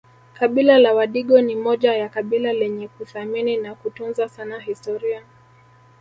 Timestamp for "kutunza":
3.75-4.29